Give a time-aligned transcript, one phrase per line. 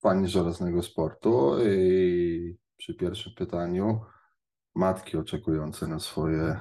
[0.00, 4.00] pani żelaznego sportu i przy pierwszym pytaniu
[4.74, 6.60] matki oczekujące na swoje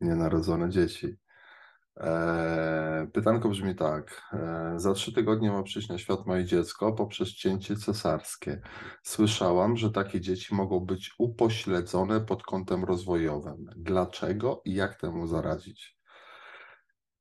[0.00, 1.16] nienarodzone dzieci.
[2.00, 4.22] E, pytanko brzmi tak.
[4.32, 8.60] E, za trzy tygodnie ma przyjść na świat moje dziecko poprzez cięcie cesarskie.
[9.02, 13.66] Słyszałam, że takie dzieci mogą być upośledzone pod kątem rozwojowym.
[13.76, 15.98] Dlaczego i jak temu zaradzić?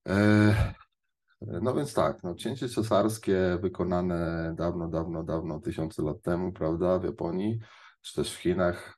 [0.07, 0.73] E,
[1.41, 7.03] no więc tak, no, cięcie cesarskie wykonane dawno, dawno, dawno, tysiące lat temu, prawda, w
[7.03, 7.59] Japonii,
[8.01, 8.97] czy też w Chinach,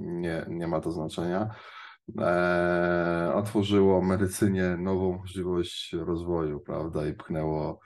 [0.00, 1.54] nie, nie ma to znaczenia,
[2.20, 7.80] e, otworzyło medycynie nową możliwość rozwoju, prawda, i pchnęło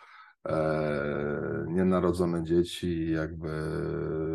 [0.49, 3.51] e, nienarodzone dzieci, jakby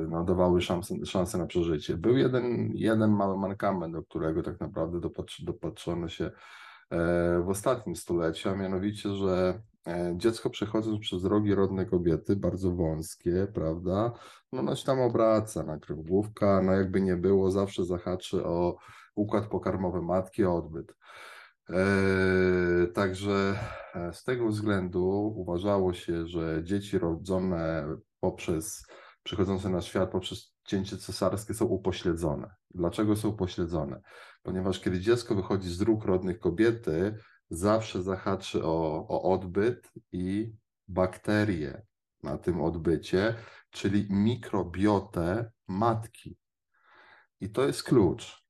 [0.10, 1.98] no, dawały szansę, szansę na przeżycie.
[1.98, 6.32] Był jeden, jeden mały mankament, do którego tak naprawdę dopatr, dopatrzono się
[7.44, 13.48] w ostatnim stuleciu, a mianowicie, że e, dziecko przechodząc przez drogi rodne kobiety, bardzo wąskie,
[13.54, 14.12] prawda,
[14.52, 18.78] no ono się tam obraca, najpierw główka, no jakby nie było, zawsze zahaczy o
[19.16, 20.96] układ pokarmowy matki, o odbyt.
[21.70, 23.60] E, także
[24.12, 27.88] z tego względu uważało się, że dzieci rodzone
[28.20, 28.88] poprzez,
[29.24, 32.56] przychodzące na świat poprzez cięcie cesarskie są upośledzone.
[32.74, 34.02] Dlaczego są upośledzone?
[34.44, 37.18] Ponieważ kiedy dziecko wychodzi z dróg rodnych kobiety,
[37.50, 40.54] zawsze zahaczy o, o odbyt i
[40.88, 41.82] bakterie
[42.24, 43.36] na tym odbycie,
[43.70, 46.38] czyli mikrobiotę matki.
[47.42, 48.48] I to jest klucz.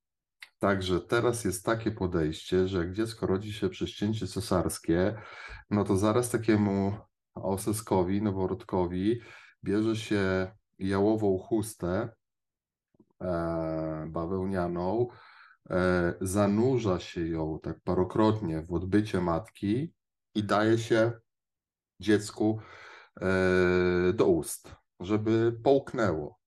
[0.59, 5.21] Także teraz jest takie podejście, że jak dziecko rodzi się przez cięcie cesarskie,
[5.69, 6.97] no to zaraz takiemu
[7.33, 9.21] oseskowi, noworodkowi
[9.63, 12.09] bierze się jałową chustę
[13.21, 15.07] e, bawełnianą,
[15.69, 19.93] e, zanurza się ją tak parokrotnie w odbycie matki
[20.35, 21.11] i daje się
[21.99, 22.59] dziecku
[23.21, 26.39] e, do ust, żeby połknęło.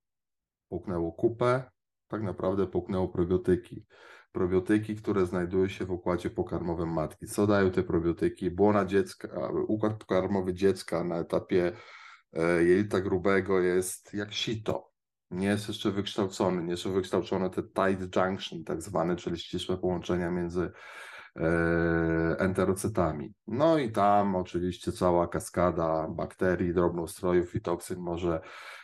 [0.69, 1.71] Połknęło kupę,
[2.09, 3.87] tak naprawdę połknęło probiotyki.
[4.33, 7.27] Probiotyki, które znajdują się w układzie pokarmowym matki.
[7.27, 8.51] Co dają te probiotyki?
[8.51, 9.29] Błona dziecka,
[9.67, 11.73] układ pokarmowy dziecka na etapie
[12.61, 14.91] jelita grubego jest jak sito.
[15.31, 20.31] Nie jest jeszcze wykształcony, nie są wykształcone te tight junction, tak zwane, czyli ścisłe połączenia
[20.31, 20.73] między
[21.37, 23.35] e, enterocytami.
[23.47, 28.41] No i tam oczywiście cała kaskada bakterii, drobnoustrojów i toksyn może,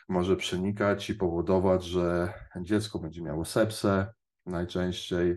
[0.08, 4.12] może przenikać i powodować, że dziecko będzie miało sepsę
[4.46, 5.36] najczęściej,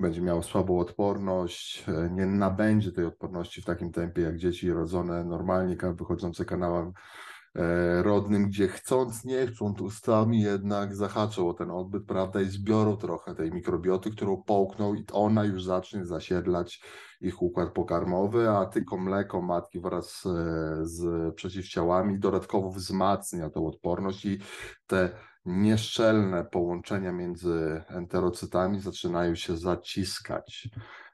[0.00, 5.24] będzie miał słabą odporność, e, nie nabędzie tej odporności w takim tempie jak dzieci rodzone.
[5.24, 6.92] Normalnie, wychodzące kanałem
[7.54, 12.96] e, rodnym, gdzie chcąc, nie chcąc ustami jednak zahaczą o ten odbyt, prawda, i zbiorą
[12.96, 16.82] trochę tej mikrobioty, którą połkną i ona już zacznie zasiedlać
[17.20, 20.30] ich układ pokarmowy, a tylko mleko matki wraz e,
[20.82, 24.38] z przeciwciałami dodatkowo wzmacnia tą odporność i
[24.86, 25.10] te
[25.44, 30.68] nieszczelne połączenia między enterocytami zaczynają się zaciskać,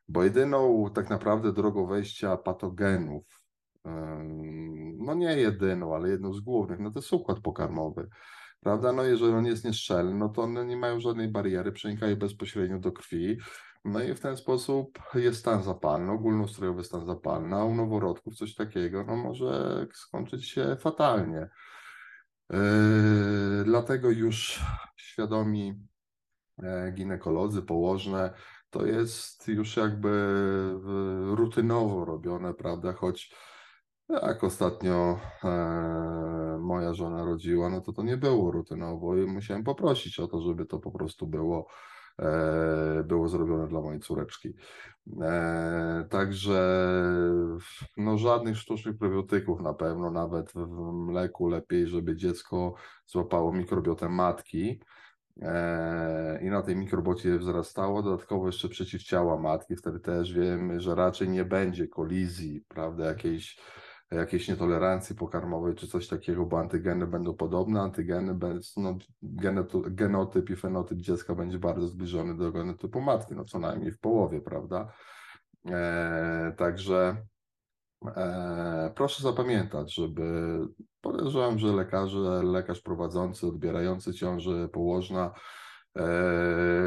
[0.09, 3.43] bo jedyną tak naprawdę drogą wejścia patogenów,
[4.99, 8.09] no nie jedyną, ale jedną z głównych, no to jest układ pokarmowy.
[8.61, 8.93] Prawda?
[8.93, 12.93] No jeżeli on jest nieszczelny, no to one nie mają żadnej bariery, przenikają bezpośrednio do
[12.93, 13.39] krwi,
[13.85, 18.55] no i w ten sposób jest stan zapalny, ogólnoustrojowy stan zapalny, a u noworodków coś
[18.55, 21.49] takiego no może skończyć się fatalnie.
[22.51, 24.61] Yy, dlatego już
[24.97, 25.75] świadomi
[26.63, 28.35] e, ginekolodzy, położne,
[28.71, 30.11] to jest już jakby
[31.35, 32.93] rutynowo robione, prawda?
[32.93, 33.35] Choć
[34.09, 40.21] jak ostatnio e, moja żona rodziła, no to to nie było rutynowo i musiałem poprosić
[40.21, 41.69] o to, żeby to po prostu było
[43.05, 44.55] było zrobione dla mojej córeczki.
[45.23, 46.83] E, także
[47.97, 52.75] no żadnych sztucznych probiotyków na pewno, nawet w mleku lepiej, żeby dziecko
[53.07, 54.81] złapało mikrobiotę matki.
[55.43, 61.29] E, i na tej mikrobocie wzrastało, dodatkowo jeszcze przeciwciała matki, wtedy też wiemy, że raczej
[61.29, 63.61] nie będzie kolizji, prawda, jakiejś
[64.11, 68.39] jakiejś nietolerancji pokarmowej czy coś takiego, bo antygeny będą podobne, antygeny,
[68.77, 68.99] no,
[69.73, 74.41] genotyp i fenotyp dziecka będzie bardzo zbliżony do genotypu matki, no co najmniej w połowie,
[74.41, 74.93] prawda?
[75.71, 77.17] E, także
[78.07, 80.59] e, proszę zapamiętać, żeby
[81.01, 85.33] podejrzewam, że lekarze, lekarz prowadzący, odbierający ciąży położna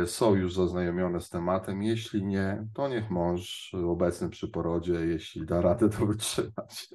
[0.06, 1.84] są już zaznajomione z tematem.
[1.84, 6.90] Jeśli nie, to niech mąż obecny przy porodzie, jeśli da radę to wytrzymać,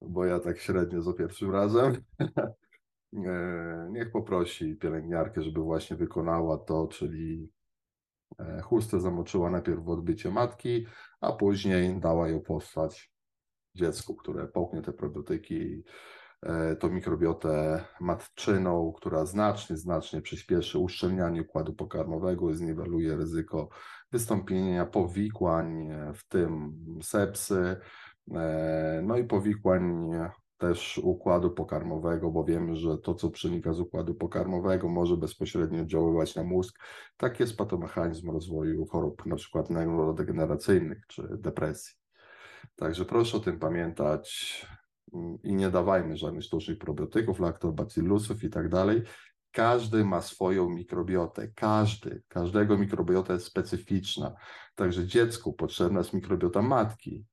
[0.00, 1.96] bo ja tak średnio za pierwszym razem,
[3.26, 7.50] e, niech poprosi pielęgniarkę, żeby właśnie wykonała to, czyli
[8.38, 10.86] e, chustę zamoczyła najpierw w odbycie matki,
[11.20, 13.12] a później dała ją postać
[13.74, 15.82] dziecku, które połknie te probiotyki e,
[16.80, 23.68] tą mikrobiotę matczyną, która znacznie, znacznie przyspieszy uszczelnianie układu pokarmowego i zniweluje ryzyko
[24.12, 27.76] wystąpienia powikłań, w tym sepsy,
[28.34, 30.10] e, no i powikłań
[30.58, 36.36] też układu pokarmowego, bo wiemy, że to, co przenika z układu pokarmowego, może bezpośrednio oddziaływać
[36.36, 36.78] na mózg.
[37.16, 41.94] Tak jest patomechanizm rozwoju chorób, przykład neurodegeneracyjnych czy depresji.
[42.76, 44.66] Także proszę o tym pamiętać
[45.42, 49.02] i nie dawajmy żadnych sztucznych probiotyków, laktobacillusów i tak dalej.
[49.50, 54.34] Każdy ma swoją mikrobiotę, każdy, każdego mikrobiota jest specyficzna.
[54.74, 57.26] Także dziecku potrzebna jest mikrobiota matki,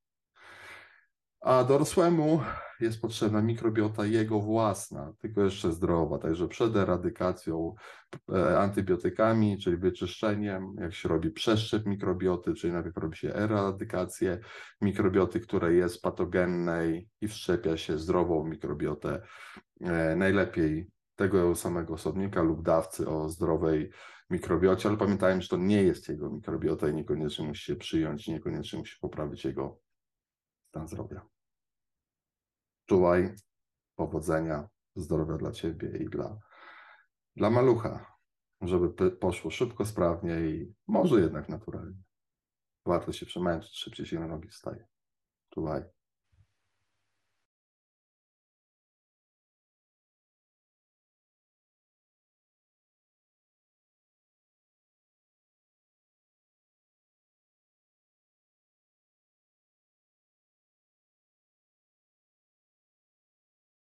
[1.41, 2.41] a dorosłemu
[2.79, 6.17] jest potrzebna mikrobiota jego własna, tylko jeszcze zdrowa.
[6.17, 7.75] Także przed eradykacją
[8.33, 14.39] e, antybiotykami, czyli wyczyszczeniem, jak się robi przeszczep mikrobioty, czyli najpierw robi się eradykację
[14.81, 19.21] mikrobioty, której jest patogennej i wszczepia się zdrową mikrobiotę.
[19.81, 23.91] E, najlepiej tego samego osobnika lub dawcy o zdrowej
[24.29, 28.79] mikrobiocie, ale pamiętajmy, że to nie jest jego mikrobiota i niekoniecznie musi się przyjąć, niekoniecznie
[28.79, 29.79] musi poprawić jego
[30.69, 31.34] stan zdrowia.
[32.85, 33.35] Czuwaj,
[33.95, 36.39] powodzenia, zdrowia dla ciebie i dla,
[37.35, 38.17] dla malucha,
[38.61, 42.03] żeby poszło szybko, sprawnie i może jednak naturalnie.
[42.85, 44.87] Warto się przemęczyć, szybciej się na nogi wstaje.
[45.49, 45.94] Czuwaj.